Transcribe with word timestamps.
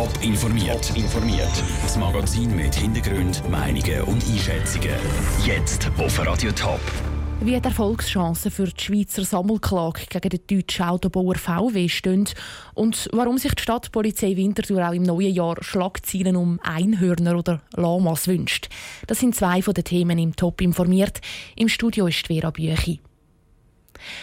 Top 0.00 0.22
informiert. 0.22 0.96
informiert. 0.96 1.62
Das 1.82 1.98
Magazin 1.98 2.56
mit 2.56 2.74
Hintergrund, 2.74 3.46
Meinungen 3.50 4.00
und 4.04 4.24
Einschätzungen. 4.26 4.96
Jetzt 5.44 5.90
auf 5.98 6.26
Radio 6.26 6.50
Top. 6.52 6.80
Wie 7.42 7.60
die 7.60 7.62
Erfolgschancen 7.62 8.50
für 8.50 8.64
die 8.64 8.82
Schweizer 8.82 9.24
Sammelklage 9.24 10.06
gegen 10.08 10.30
den 10.30 10.46
deutschen 10.46 10.86
Autobauer 10.86 11.34
VW 11.34 11.86
stehen 11.90 12.26
und 12.72 13.10
warum 13.12 13.36
sich 13.36 13.54
die 13.54 13.62
Stadtpolizei 13.62 14.38
Winterthur 14.38 14.88
auch 14.88 14.94
im 14.94 15.02
neuen 15.02 15.34
Jahr 15.34 15.56
Schlagzeilen 15.60 16.34
um 16.34 16.58
Einhörner 16.62 17.36
oder 17.36 17.60
Lamas 17.76 18.26
wünscht. 18.26 18.70
Das 19.06 19.20
sind 19.20 19.34
zwei 19.34 19.60
von 19.60 19.74
den 19.74 19.84
Themen 19.84 20.18
im 20.18 20.34
Top 20.34 20.62
informiert. 20.62 21.20
Im 21.56 21.68
Studio 21.68 22.06
ist 22.06 22.26
Vera 22.26 22.48
Büchi. 22.48 23.00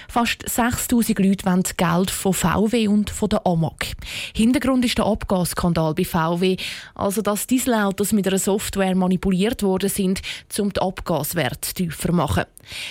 Fast 0.08 0.48
6000 0.48 1.20
Leute 1.20 1.46
wollen 1.46 1.64
Geld 1.78 2.12
von 2.12 2.34
VW 2.34 2.88
und 2.88 3.10
von 3.10 3.30
der 3.30 3.46
AMAG. 3.46 3.96
Hintergrund 4.36 4.86
ist 4.86 4.98
der 4.98 5.06
Abgasskandal 5.06 5.94
bei 5.94 6.06
VW, 6.06 6.58
also 6.96 7.22
dass 7.22 7.48
Dieselautos 7.48 8.12
mit 8.12 8.28
einer 8.28 8.40
Software 8.40 8.96
manipuliert 8.96 9.64
worden 9.64 9.90
sind, 9.90 10.22
um 10.60 10.72
den 10.72 10.84
Abgaswert 10.84 11.76
tiefer 11.76 12.10
zu 12.10 12.14
machen. 12.14 12.46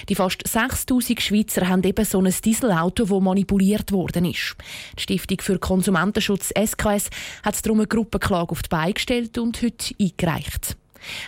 Die 0.09 0.15
fast 0.15 0.47
6000 0.47 1.21
Schweizer 1.21 1.69
haben 1.69 1.83
eben 1.83 2.05
so 2.05 2.21
ein 2.21 2.35
Dieselauto, 2.45 3.05
das 3.05 3.21
manipuliert 3.21 3.93
worden 3.93 4.25
ist. 4.25 4.57
Die 4.99 5.03
Stiftung 5.03 5.41
für 5.41 5.59
Konsumentenschutz 5.59 6.53
SKS 6.57 7.11
hat 7.43 7.65
darum 7.65 7.81
eine 7.81 7.87
Gruppenklage 7.87 8.53
auf 8.53 8.63
die 8.63 8.69
Beine 8.69 8.95
gestellt 8.95 9.39
und 9.39 9.61
heute 9.63 9.95
eingereicht. 10.01 10.77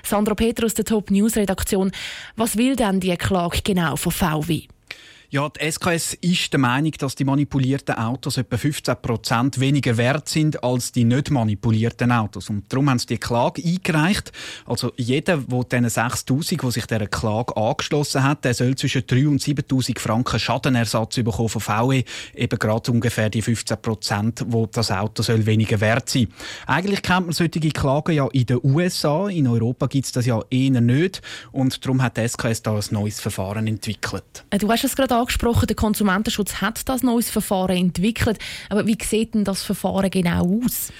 Sandra 0.02 0.34
Peter 0.34 0.64
aus 0.64 0.74
der 0.74 0.84
Top 0.84 1.10
News 1.10 1.36
Redaktion. 1.36 1.92
Was 2.36 2.56
will 2.56 2.76
denn 2.76 3.00
die 3.00 3.16
Klage 3.16 3.60
genau 3.62 3.96
von 3.96 4.12
VW? 4.12 4.66
Ja, 5.30 5.46
die 5.50 5.70
SKS 5.70 6.14
ist 6.22 6.54
der 6.54 6.58
Meinung, 6.58 6.92
dass 6.92 7.14
die 7.14 7.26
manipulierten 7.26 7.96
Autos 7.96 8.38
etwa 8.38 8.56
15 8.56 8.96
Prozent 9.02 9.60
weniger 9.60 9.98
wert 9.98 10.26
sind 10.26 10.64
als 10.64 10.90
die 10.90 11.04
nicht 11.04 11.30
manipulierten 11.30 12.10
Autos. 12.12 12.48
Und 12.48 12.72
darum 12.72 12.88
haben 12.88 12.98
sie 12.98 13.08
die 13.08 13.18
Klage 13.18 13.62
eingereicht. 13.62 14.32
Also 14.64 14.90
jeder, 14.96 15.36
der 15.36 15.64
diesen 15.64 15.90
6000, 15.90 16.62
der 16.62 16.70
sich 16.70 16.86
dieser 16.86 17.06
Klage 17.08 17.54
angeschlossen 17.58 18.22
hat, 18.22 18.46
der 18.46 18.54
soll 18.54 18.74
zwischen 18.76 19.06
3 19.06 19.28
und 19.28 19.42
7000 19.42 20.00
Franken 20.00 20.40
Schadenersatz 20.40 21.16
bekommen 21.16 21.50
von 21.50 21.60
VW. 21.60 22.04
Eben 22.34 22.58
gerade 22.58 22.90
ungefähr 22.90 23.28
die 23.28 23.42
15 23.42 23.82
Prozent, 23.82 24.46
wo 24.48 24.64
das 24.64 24.90
Auto 24.90 25.22
soll 25.22 25.44
weniger 25.44 25.78
wert 25.82 26.08
sein. 26.08 26.28
Eigentlich 26.66 27.02
kennt 27.02 27.26
man 27.26 27.34
solche 27.34 27.60
Klagen 27.60 28.12
ja 28.12 28.26
in 28.32 28.46
den 28.46 28.60
USA. 28.64 29.28
In 29.28 29.46
Europa 29.46 29.88
gibt 29.88 30.06
es 30.06 30.12
das 30.12 30.24
ja 30.24 30.40
eher 30.48 30.80
nicht. 30.80 31.20
Und 31.52 31.84
darum 31.84 32.00
hat 32.00 32.16
die 32.16 32.26
SKS 32.26 32.62
da 32.62 32.74
ein 32.74 32.84
neues 32.92 33.20
Verfahren 33.20 33.66
entwickelt. 33.66 34.46
Du 34.58 34.70
hast 34.70 34.84
es 34.84 34.96
gerade 34.96 35.17
angesprochen, 35.18 35.66
der 35.66 35.76
Konsumentenschutz 35.76 36.54
hat 36.54 36.88
das 36.88 37.02
neues 37.02 37.30
Verfahren 37.30 37.76
entwickelt. 37.76 38.38
Aber 38.70 38.86
wie 38.86 38.98
sieht 39.02 39.34
denn 39.34 39.44
das 39.44 39.62
Verfahren 39.62 40.10
genau 40.10 40.60
aus? 40.64 40.92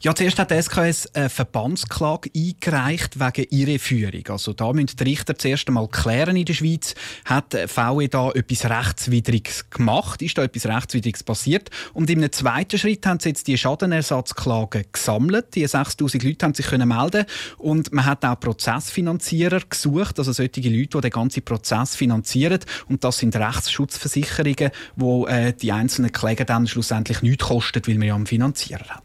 Ja, 0.00 0.14
zuerst 0.14 0.38
hat 0.38 0.50
die 0.50 0.60
SKS 0.60 1.14
eine 1.14 1.30
Verbandsklage 1.30 2.30
eingereicht 2.36 3.18
wegen 3.18 3.46
ihrer 3.50 3.78
Führung. 3.78 4.22
Also 4.28 4.52
da 4.52 4.72
müssen 4.72 4.96
die 4.98 5.02
Richter 5.02 5.38
zuerst 5.38 5.66
einmal 5.68 5.88
klären 5.88 6.36
in 6.36 6.44
der 6.44 6.52
Schweiz, 6.52 6.94
hat 7.24 7.56
VW 7.66 8.08
da 8.08 8.30
etwas 8.30 8.68
Rechtswidriges 8.68 9.70
gemacht? 9.70 10.20
Ist 10.20 10.36
da 10.36 10.42
etwas 10.42 10.66
Rechtswidriges 10.66 11.22
passiert? 11.22 11.70
Und 11.94 12.10
im 12.10 12.30
zweiten 12.32 12.78
Schritt 12.78 13.06
haben 13.06 13.18
sie 13.18 13.30
jetzt 13.30 13.46
die 13.46 13.56
Schadenersatzklagen 13.56 14.84
gesammelt. 14.92 15.54
Die 15.54 15.66
6000 15.66 16.22
Leute 16.22 16.44
haben 16.44 16.54
sich 16.54 16.66
können 16.66 16.88
melden 16.88 17.24
und 17.56 17.92
man 17.92 18.04
hat 18.04 18.24
auch 18.26 18.38
Prozessfinanzierer 18.38 19.60
gesucht, 19.68 20.18
also 20.18 20.32
solche 20.32 20.60
Leute, 20.68 20.98
die 20.98 21.00
den 21.00 21.10
ganzen 21.10 21.44
Prozess 21.44 21.96
finanzieren. 21.96 22.60
Und 22.88 23.04
das 23.04 23.18
sind 23.18 23.34
Rechts 23.36 23.63
Rechtsschutzversicherungen, 23.64 24.70
wo 24.96 25.26
äh, 25.26 25.52
die 25.52 25.72
einzelnen 25.72 26.12
Kläger 26.12 26.44
dann 26.44 26.66
schlussendlich 26.66 27.22
nichts 27.22 27.44
kosten, 27.44 27.82
weil 27.86 27.98
man 27.98 28.08
ja 28.08 28.14
einen 28.14 28.26
Finanzierer 28.26 28.88
hat. 28.88 29.03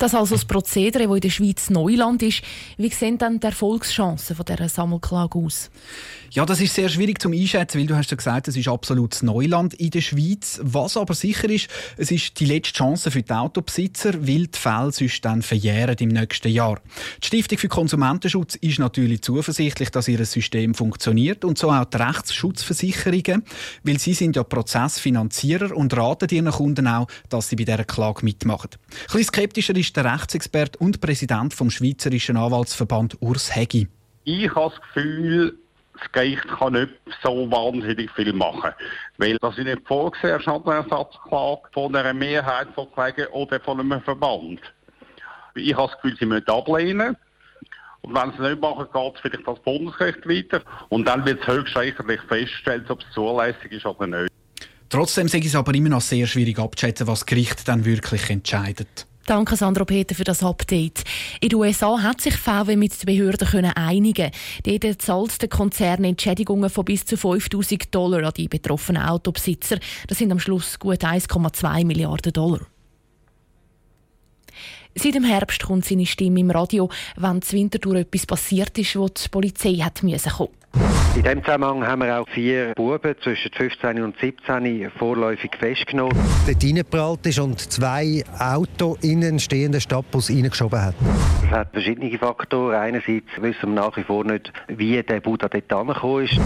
Das 0.00 0.14
also 0.14 0.34
das 0.34 0.46
Prozedere, 0.46 1.06
das 1.06 1.14
in 1.14 1.20
der 1.20 1.28
Schweiz 1.28 1.68
Neuland 1.68 2.22
ist. 2.22 2.40
Wie 2.78 2.88
sehen 2.88 3.18
dann 3.18 3.38
die 3.38 3.46
Erfolgschancen 3.46 4.34
von 4.34 4.46
dieser 4.46 4.70
Sammelklage 4.70 5.38
aus? 5.38 5.70
Ja, 6.32 6.46
das 6.46 6.60
ist 6.60 6.74
sehr 6.74 6.88
schwierig 6.88 7.20
zum 7.20 7.32
einschätzen, 7.32 7.78
weil 7.78 7.86
du 7.86 7.96
hast 7.96 8.10
ja 8.10 8.16
gesagt, 8.16 8.48
es 8.48 8.56
ist 8.56 8.68
absolutes 8.68 9.22
Neuland 9.22 9.74
in 9.74 9.90
der 9.90 10.00
Schweiz. 10.00 10.58
Was 10.62 10.96
aber 10.96 11.12
sicher 11.12 11.50
ist, 11.50 11.68
es 11.98 12.10
ist 12.12 12.38
die 12.40 12.46
letzte 12.46 12.74
Chance 12.74 13.10
für 13.10 13.20
die 13.20 13.32
Autobesitzer, 13.32 14.26
weil 14.26 14.46
die 14.46 14.58
Fälle 14.58 14.92
sonst 14.92 15.22
dann 15.22 15.42
verjähren 15.42 15.96
im 15.98 16.10
nächsten 16.10 16.50
Jahr. 16.50 16.80
Die 17.20 17.26
Stiftung 17.26 17.58
für 17.58 17.68
Konsumentenschutz 17.68 18.54
ist 18.54 18.78
natürlich 18.78 19.22
zuversichtlich, 19.22 19.90
dass 19.90 20.08
ihr 20.08 20.24
System 20.24 20.74
funktioniert 20.74 21.44
und 21.44 21.58
so 21.58 21.72
auch 21.72 21.84
die 21.84 21.98
Rechtsschutzversicherungen, 21.98 23.42
weil 23.82 23.98
sie 23.98 24.14
sind 24.14 24.36
ja 24.36 24.44
Prozessfinanzierer 24.44 25.76
und 25.76 25.94
raten 25.94 26.28
ihren 26.30 26.52
Kunden 26.52 26.86
auch, 26.86 27.08
dass 27.28 27.48
sie 27.48 27.56
bei 27.56 27.64
dieser 27.64 27.84
Klage 27.84 28.24
mitmachen. 28.24 28.70
Ein 28.72 29.06
bisschen 29.06 29.24
skeptischer 29.24 29.74
ist 29.74 29.89
der 29.92 30.04
Rechtsexperte 30.04 30.78
und 30.78 31.00
Präsident 31.00 31.54
vom 31.54 31.70
Schweizerischen 31.70 32.36
Anwaltsverband 32.36 33.16
Urs 33.20 33.54
Hegi. 33.54 33.88
Ich 34.24 34.54
habe 34.54 34.70
das 34.70 34.80
Gefühl, 34.82 35.58
das 36.00 36.12
Gericht 36.12 36.46
kann 36.48 36.72
nicht 36.72 36.92
so 37.22 37.50
wahnsinnig 37.50 38.10
viel 38.12 38.32
machen. 38.32 38.70
Weil 39.18 39.36
das 39.38 39.58
ist 39.58 39.64
nicht 39.64 39.86
vorgesehen, 39.86 40.40
Schadenersatzklage 40.40 41.62
von 41.72 41.94
einer 41.94 42.14
Mehrheit 42.14 42.68
von 42.74 42.90
Klägern 42.92 43.28
oder 43.32 43.60
von 43.60 43.80
einem 43.80 44.00
Verband. 44.02 44.60
Ich 45.54 45.74
habe 45.74 45.88
das 45.88 46.00
Gefühl, 46.00 46.16
sie 46.18 46.26
müssen 46.26 46.48
ablehnen. 46.48 47.16
Und 48.02 48.14
wenn 48.14 48.30
sie 48.32 48.42
es 48.42 48.50
nicht 48.50 48.60
machen, 48.60 48.86
geht 48.92 49.14
es 49.14 49.20
vielleicht 49.20 49.46
das 49.46 49.58
Bundesrecht 49.60 50.26
weiter. 50.26 50.62
Und 50.88 51.06
dann 51.06 51.24
wird 51.26 51.40
es 51.42 51.46
höchstrichterlich 51.46 52.20
festgestellt, 52.28 52.90
ob 52.90 53.00
es 53.00 53.12
zulässig 53.12 53.72
ist 53.72 53.84
oder 53.84 54.06
nicht. 54.06 54.32
Trotzdem 54.88 55.28
sage 55.28 55.44
ich 55.44 55.50
es 55.50 55.54
aber 55.54 55.74
immer 55.74 55.90
noch 55.90 56.00
sehr 56.00 56.26
schwierig 56.26 56.58
abzuschätzen, 56.58 57.06
was 57.06 57.20
das 57.20 57.26
Gericht 57.26 57.68
dann 57.68 57.84
wirklich 57.84 58.28
entscheidet. 58.30 59.06
Danke 59.30 59.54
Sandro 59.54 59.84
Peter 59.84 60.16
für 60.16 60.24
das 60.24 60.42
Update. 60.42 61.04
In 61.40 61.50
den 61.50 61.60
USA 61.60 62.02
hat 62.02 62.20
sich 62.20 62.36
VW 62.36 62.74
mit 62.74 63.00
den 63.00 63.06
Behörden 63.06 63.46
können 63.46 63.72
einigen. 63.76 64.32
Dort 64.64 65.00
zahlt 65.00 65.40
der 65.40 65.48
Konzern 65.48 66.02
Entschädigungen 66.02 66.68
von 66.68 66.84
bis 66.84 67.04
zu 67.04 67.16
5000 67.16 67.94
Dollar 67.94 68.24
an 68.24 68.32
die 68.36 68.48
betroffenen 68.48 69.04
Autobesitzer. 69.04 69.78
Das 70.08 70.18
sind 70.18 70.32
am 70.32 70.40
Schluss 70.40 70.80
gut 70.80 71.04
1,2 71.04 71.86
Milliarden 71.86 72.32
Dollar. 72.32 72.62
Seit 74.96 75.14
dem 75.14 75.22
Herbst 75.22 75.62
kommt 75.62 75.84
seine 75.84 76.06
Stimme 76.06 76.40
im 76.40 76.50
Radio, 76.50 76.90
wenn 77.16 77.40
zu 77.40 77.54
Winterthur 77.54 77.94
etwas 77.94 78.26
passiert 78.26 78.76
ist, 78.78 78.96
wo 78.96 79.06
die 79.06 79.28
Polizei 79.28 79.74
hat 79.74 80.00
kommen. 80.00 80.59
In 81.16 81.24
diesem 81.24 81.42
Zusammenhang 81.42 81.84
haben 81.84 82.02
wir 82.02 82.20
auch 82.20 82.28
vier 82.28 82.72
Buben 82.76 83.14
zwischen 83.22 83.50
15 83.52 84.00
und 84.00 84.16
17 84.20 84.90
vorläufig 84.96 85.50
festgenommen. 85.58 86.16
Dort 86.46 86.62
reingeprallt 86.62 87.26
ist 87.26 87.40
und 87.40 87.58
zwei 87.58 88.22
Autos 88.38 88.98
in 89.02 89.24
einen 89.24 89.40
stehenden 89.40 89.80
Stadtbus 89.80 90.30
reingeschoben 90.30 90.80
hat. 90.80 90.94
Es 91.44 91.50
hat 91.50 91.72
verschiedene 91.72 92.16
Faktoren. 92.16 92.76
Einerseits 92.76 93.26
wissen 93.38 93.74
wir 93.74 93.82
nach 93.82 93.96
wie 93.96 94.04
vor 94.04 94.24
nicht, 94.24 94.52
wie 94.68 95.02
der 95.02 95.20
Buddha 95.20 95.48
dort 95.48 95.72
angekommen 95.72 96.26
ist. 96.26 96.38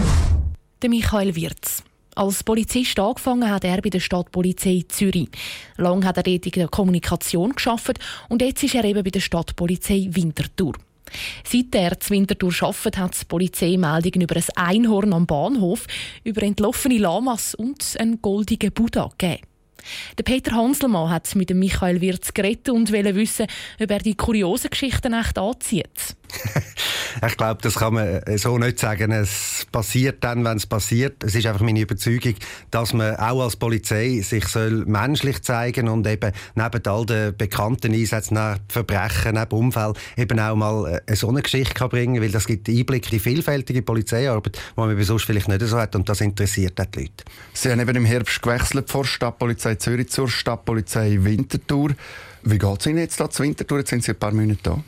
Der 0.81 0.89
Michael 0.89 1.35
Wirz. 1.35 1.83
Als 2.15 2.43
Polizist 2.43 2.97
angefangen 2.99 3.51
hat 3.51 3.65
er 3.65 3.81
bei 3.81 3.91
der 3.91 3.99
Stadtpolizei 3.99 4.83
Zürich. 4.87 5.29
Lang 5.77 6.03
hat 6.05 6.17
er 6.17 6.23
dort 6.23 6.45
in 6.45 6.51
der 6.53 6.69
Kommunikation 6.69 7.51
geschafft 7.53 7.99
und 8.29 8.41
jetzt 8.41 8.63
ist 8.63 8.73
er 8.73 8.83
eben 8.83 9.03
bei 9.03 9.11
der 9.11 9.19
Stadtpolizei 9.19 10.07
Winterthur. 10.09 10.73
Seit 11.43 11.73
er 11.75 11.99
zu 11.99 12.11
Winterthur 12.11 12.53
arbeitet, 12.61 12.97
hat 12.97 13.13
es 13.13 13.25
Polizeimeldungen 13.25 14.21
über 14.21 14.35
ein 14.35 14.43
Einhorn 14.55 15.13
am 15.13 15.25
Bahnhof, 15.25 15.85
über 16.23 16.43
entlaufene 16.43 16.97
Lamas 16.97 17.55
und 17.55 17.95
einen 17.99 18.21
goldigen 18.21 18.71
Buddha 18.71 19.09
gegeben. 19.17 19.43
Der 20.17 20.23
Peter 20.23 20.51
Hanselmann 20.51 21.09
hat 21.09 21.35
mit 21.35 21.49
dem 21.49 21.59
Michael 21.59 22.01
Wirz 22.01 22.33
geredet 22.33 22.69
und 22.69 22.91
wollte 22.91 23.15
wissen, 23.15 23.47
ob 23.79 23.91
er 23.91 23.99
die 23.99 24.15
kuriosen 24.15 24.69
Geschichten 24.69 25.13
echt 25.13 25.37
anzieht. 25.37 26.15
ich 27.27 27.37
glaube, 27.37 27.61
das 27.61 27.75
kann 27.75 27.93
man 27.93 28.21
so 28.37 28.57
nicht 28.57 28.79
sagen. 28.79 29.11
Es 29.11 29.65
passiert 29.71 30.23
dann, 30.23 30.43
wenn 30.43 30.57
es 30.57 30.65
passiert. 30.65 31.23
Es 31.23 31.35
ist 31.35 31.45
einfach 31.45 31.61
meine 31.61 31.79
Überzeugung, 31.79 32.35
dass 32.71 32.93
man 32.93 33.15
auch 33.15 33.43
als 33.43 33.55
Polizei 33.55 34.21
sich 34.21 34.47
soll 34.47 34.85
menschlich 34.85 35.41
zeigen 35.41 35.87
und 35.87 36.05
eben 36.07 36.31
neben 36.55 36.85
all 36.85 37.05
den 37.05 37.35
bekannten 37.35 37.93
Einsätzen, 37.93 38.35
neben 38.35 38.59
Verbrechen, 38.67 39.35
neben 39.35 39.51
Unfällen, 39.51 39.93
eben 40.17 40.39
auch 40.39 40.55
mal 40.55 41.01
eine 41.05 41.15
so 41.15 41.29
eine 41.29 41.41
Geschichte 41.41 41.73
kann 41.73 41.89
bringen 41.89 42.21
weil 42.21 42.31
das 42.31 42.47
gibt 42.47 42.67
Einblick 42.69 43.11
in 43.11 43.19
vielfältige 43.19 43.81
Polizeiarbeit, 43.81 44.57
die 44.57 44.79
man 44.79 45.03
sonst 45.03 45.23
vielleicht 45.23 45.47
nicht 45.47 45.61
so 45.61 45.77
hat 45.77 45.95
und 45.95 46.07
das 46.09 46.21
interessiert 46.21 46.79
auch 46.79 46.85
die 46.85 47.01
Leute. 47.01 47.23
Sie 47.53 47.71
haben 47.71 47.79
eben 47.79 47.95
im 47.95 48.05
Herbst 48.05 48.41
gewechselt 48.41 48.89
von 48.89 49.05
Stadtpolizei 49.05 49.75
Zürich 49.75 50.09
zur 50.09 50.27
Stadtpolizei 50.27 51.17
Winterthur. 51.21 51.91
Wie 52.43 52.57
geht 52.57 52.79
es 52.79 52.85
Ihnen 52.85 52.99
jetzt 52.99 53.19
da 53.19 53.29
zu 53.29 53.43
Winterthur? 53.43 53.79
Jetzt 53.79 53.89
sind 53.89 54.03
Sie 54.03 54.11
ein 54.11 54.19
paar 54.19 54.31
Minuten 54.31 54.59
da. 54.63 54.83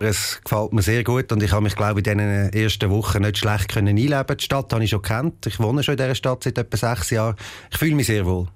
Es 0.00 0.40
gefällt 0.44 0.72
mir 0.72 0.82
sehr 0.82 1.02
gut 1.02 1.32
und 1.32 1.42
ich 1.42 1.50
habe 1.50 1.62
mich, 1.62 1.74
glaube 1.74 2.00
ich, 2.00 2.06
in 2.06 2.18
diesen 2.18 2.52
ersten 2.52 2.90
Wochen 2.90 3.22
nicht 3.22 3.38
schlecht 3.38 3.68
können 3.68 3.98
einleben. 3.98 4.36
Die 4.36 4.44
Stadt 4.44 4.72
habe 4.72 4.84
ich 4.84 4.90
schon 4.90 5.02
kennt. 5.02 5.44
Ich 5.46 5.58
wohne 5.58 5.82
schon 5.82 5.94
in 5.94 5.98
dieser 5.98 6.14
Stadt 6.14 6.44
seit 6.44 6.56
etwa 6.56 6.76
sechs 6.76 7.10
Jahren. 7.10 7.34
Ich 7.72 7.78
fühle 7.78 7.96
mich 7.96 8.06
sehr 8.06 8.24
wohl. 8.24 8.46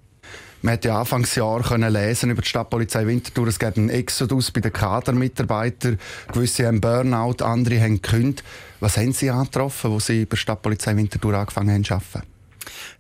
Man 0.65 0.75
hat 0.75 0.85
ja 0.85 1.01
Anfangsjahr 1.01 1.63
können 1.63 1.93
lesen 1.93 2.31
über 2.31 2.43
die 2.43 2.49
Stadtpolizei 2.49 3.09
Winterthur. 3.09 3.49
Es 3.49 3.59
gibt 3.59 3.77
einen 3.77 3.91
Exodus 3.91 4.53
bei 4.53 4.61
den 4.61 4.73
Kadermitarbeitern. 4.73 5.99
Gewisse 6.33 6.69
haben 6.69 6.81
Burnout, 6.81 7.45
andere 7.45 7.81
haben 7.81 8.01
gekündigt. 8.01 8.45
Was 8.79 8.97
haben 8.97 9.13
Sie 9.13 9.29
angetroffen, 9.29 9.91
wo 9.91 9.99
Sie 9.99 10.25
bei 10.25 10.31
der 10.31 10.37
Stadtpolizei 10.37 10.97
Winterthur 10.97 11.35
angefangen 11.35 11.75
haben 11.75 11.83
zu 11.83 11.95
arbeiten? 11.95 12.32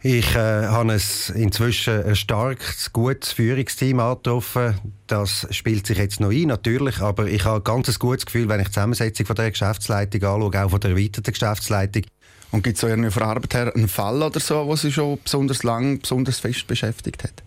Ich 0.03 0.35
äh, 0.35 0.67
habe 0.67 0.99
inzwischen 1.35 2.05
ein 2.05 2.17
starkes, 2.17 2.93
gutes 2.93 3.32
Führungsteam 3.32 4.00
angetroffen. 4.00 4.79
Das 5.06 5.47
spielt 5.50 5.87
sich 5.87 5.99
jetzt 5.99 6.20
noch 6.20 6.31
ein, 6.31 6.49
natürlich, 6.49 7.00
aber 7.00 7.26
ich 7.26 7.44
habe 7.44 7.61
ein 7.61 7.64
ganz 7.64 7.99
gutes 7.99 8.26
Gefühl, 8.26 8.49
wenn 8.49 8.61
ich 8.61 8.67
die 8.67 8.73
Zusammensetzung 8.73 9.26
von 9.26 9.37
der 9.37 9.50
Geschäftsleitung 9.50 10.23
anschaue, 10.23 10.64
auch 10.64 10.70
von 10.70 10.81
der 10.81 10.91
erweiterten 10.91 11.32
Geschäftsleitung. 11.32 12.03
Und 12.50 12.62
gibt 12.64 12.76
es 12.76 12.81
so 12.81 12.88
irgendwie 12.88 13.11
von 13.11 13.23
Arbeit 13.23 13.55
her 13.55 13.73
einen 13.75 13.88
Fall 13.88 14.23
oder 14.23 14.41
so, 14.41 14.67
wo 14.67 14.76
Sie 14.76 14.93
schon 14.93 15.19
besonders 15.23 15.62
lang, 15.62 16.00
besonders 16.00 16.38
fest 16.38 16.67
beschäftigt 16.67 17.25
hat? 17.25 17.43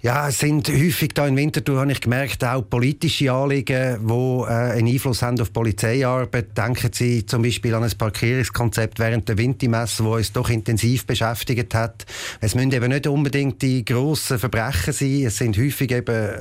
Ja, 0.00 0.28
es 0.28 0.38
sind 0.38 0.68
häufig 0.68 1.12
da 1.12 1.26
in 1.26 1.36
Winterthur, 1.36 1.80
habe 1.80 1.90
ich 1.90 2.00
gemerkt, 2.00 2.44
auch 2.44 2.62
politische 2.62 3.32
Anliegen, 3.32 4.06
die 4.06 4.12
äh, 4.12 4.46
einen 4.46 4.86
Einfluss 4.86 5.22
haben 5.22 5.40
auf 5.40 5.52
Polizeiarbeit. 5.52 6.56
Denken 6.56 6.90
Sie 6.92 7.26
zum 7.26 7.42
Beispiel 7.42 7.74
an 7.74 7.82
ein 7.82 7.90
Parkierungskonzept 7.98 9.00
während 9.00 9.28
der 9.28 9.36
Wintermesse, 9.38 10.04
das 10.04 10.12
uns 10.12 10.32
doch 10.32 10.50
intensiv 10.50 11.04
beschäftigt 11.04 11.74
hat. 11.74 12.06
Es 12.40 12.54
müssen 12.54 12.70
eben 12.70 12.90
nicht 12.90 13.08
unbedingt 13.08 13.60
die 13.60 13.84
grossen 13.84 14.38
Verbrechen 14.38 14.92
sein. 14.92 15.24
Es 15.26 15.38
sind 15.38 15.58
häufig 15.58 15.90
eben 15.90 16.14
äh, 16.14 16.38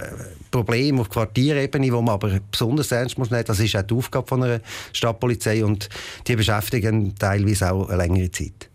Probleme 0.52 1.02
auf 1.02 1.10
Quartierebene, 1.10 1.88
die 1.88 1.92
man 1.92 2.10
aber 2.10 2.40
besonders 2.52 2.92
ernst 2.92 3.18
muss 3.18 3.32
nehmen. 3.32 3.46
Das 3.48 3.60
ist 3.60 3.76
auch 3.76 3.82
die 3.82 3.96
Aufgabe 3.96 4.28
von 4.28 4.44
einer 4.44 4.60
Stadtpolizei 4.94 5.66
und 5.66 5.90
die 6.28 6.36
beschäftigen 6.36 7.16
teilweise 7.16 7.72
auch 7.72 7.90
eine 7.90 8.04
längere 8.04 8.30
Zeit. 8.30 8.70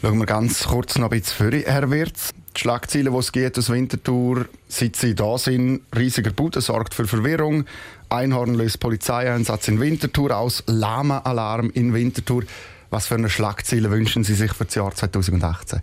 Schauen 0.00 0.18
wir 0.18 0.26
ganz 0.26 0.64
kurz 0.64 0.98
noch 0.98 1.12
ein 1.12 1.20
bisschen 1.20 1.62
Herr 1.66 1.88
Wirz. 1.88 2.34
Die 2.56 2.60
Schlagziele, 2.60 3.10
die 3.10 3.16
es 3.16 3.32
geht 3.32 3.58
aus 3.58 3.68
Winterthur, 3.68 4.46
seit 4.68 4.94
sie 4.94 5.14
da 5.14 5.36
sind, 5.38 5.80
riesiger 5.96 6.30
Bude 6.30 6.60
sorgt 6.60 6.94
für 6.94 7.06
Verwirrung. 7.06 7.64
Einhorn 8.08 8.54
löst 8.54 8.78
Polizeieinsatz 8.78 9.66
in 9.66 9.80
Winterthur 9.80 10.36
aus, 10.36 10.62
Lama-Alarm 10.66 11.70
in 11.70 11.92
Winterthur. 11.92 12.44
Was 12.90 13.08
für 13.08 13.16
eine 13.16 13.28
Schlagziele 13.28 13.90
wünschen 13.90 14.22
Sie 14.22 14.34
sich 14.34 14.52
für 14.52 14.66
das 14.66 14.74
Jahr 14.76 14.94
2018? 14.94 15.80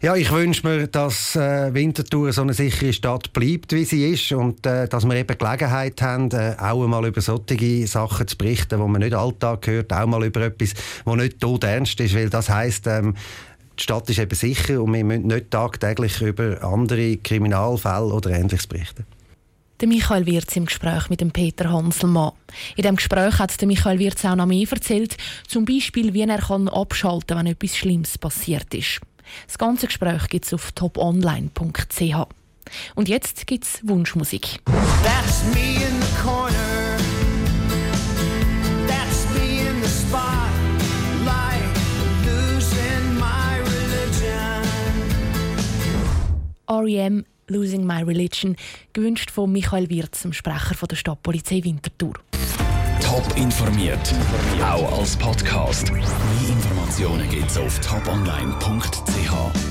Ja, 0.00 0.14
ich 0.14 0.30
wünsche 0.30 0.64
mir, 0.64 0.86
dass 0.86 1.34
äh, 1.34 1.74
Winterthur 1.74 2.32
so 2.32 2.42
eine 2.42 2.54
sichere 2.54 2.92
Stadt 2.92 3.32
bleibt, 3.32 3.72
wie 3.72 3.84
sie 3.84 4.12
ist 4.12 4.30
und 4.30 4.64
äh, 4.64 4.86
dass 4.86 5.04
wir 5.04 5.16
eben 5.16 5.36
Gelegenheit 5.36 6.00
haben, 6.00 6.30
äh, 6.30 6.54
auch 6.56 6.84
einmal 6.84 7.04
über 7.04 7.20
solche 7.20 7.84
Sachen 7.88 8.28
zu 8.28 8.38
berichten, 8.38 8.78
wo 8.78 8.86
man 8.86 9.00
nicht 9.00 9.14
Alltag 9.14 9.66
hört, 9.66 9.92
auch 9.92 10.06
mal 10.06 10.24
über 10.24 10.42
etwas, 10.42 10.74
wo 11.04 11.16
nicht 11.16 11.40
tot 11.40 11.64
ernst 11.64 11.98
ist, 11.98 12.14
weil 12.14 12.30
das 12.30 12.48
heißt, 12.48 12.86
ähm, 12.86 13.16
die 13.78 13.82
Stadt 13.82 14.10
ist 14.10 14.18
eben 14.18 14.34
sicher 14.34 14.82
und 14.82 14.92
wir 14.92 15.04
müssen 15.04 15.28
nicht 15.28 15.50
tagtäglich 15.50 16.20
über 16.20 16.62
andere 16.62 17.16
Kriminalfälle 17.18 18.12
oder 18.12 18.30
Ähnliches 18.30 18.66
berichten. 18.66 19.06
Der 19.80 19.86
Michael 19.86 20.26
Wirz 20.26 20.56
im 20.56 20.66
Gespräch 20.66 21.08
mit 21.08 21.20
dem 21.20 21.30
Peter 21.30 21.70
Hanselmann. 21.70 22.32
In 22.74 22.82
dem 22.82 22.96
Gespräch 22.96 23.38
hat 23.38 23.60
der 23.60 23.68
Michael 23.68 24.00
Wirz 24.00 24.24
auch 24.24 24.34
noch 24.34 24.46
mehr 24.46 24.66
erzählt, 24.68 25.16
zum 25.46 25.64
Beispiel, 25.64 26.14
wie 26.14 26.22
er 26.22 26.38
kann 26.38 26.68
abschalten 26.68 27.36
kann, 27.36 27.38
wenn 27.38 27.52
etwas 27.52 27.76
Schlimmes 27.76 28.18
passiert 28.18 28.74
ist. 28.74 29.00
Das 29.46 29.56
ganze 29.56 29.86
Gespräch 29.86 30.26
gibt 30.28 30.46
es 30.46 30.54
auf 30.54 30.72
toponline.ch. 30.72 32.26
Und 32.96 33.08
jetzt 33.08 33.46
gibt 33.46 33.64
es 33.64 33.80
Wunschmusik. 33.86 34.58
That's 35.04 35.44
me 35.54 35.76
in 35.76 36.00
the 36.00 36.22
corner. 36.22 36.77
REM 46.68 47.24
Losing 47.48 47.86
My 47.86 48.02
Religion, 48.02 48.56
gewünscht 48.92 49.30
von 49.30 49.50
Michael 49.50 49.88
Wirz, 49.88 50.22
dem 50.22 50.32
Sprecher 50.32 50.74
von 50.74 50.88
der 50.88 50.96
Stadtpolizei 50.96 51.64
Winterthur. 51.64 52.14
Top 53.00 53.24
informiert, 53.36 54.14
auch 54.62 54.98
als 54.98 55.16
Podcast. 55.16 55.90
Mehr 55.90 56.02
Informationen 56.48 57.28
gibt's 57.30 57.56
auf 57.56 57.78
toponline.ch. 57.80 59.67